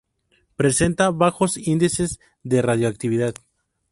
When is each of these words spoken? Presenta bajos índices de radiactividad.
Presenta 0.55 1.11
bajos 1.11 1.57
índices 1.57 2.19
de 2.41 2.63
radiactividad. 2.63 3.35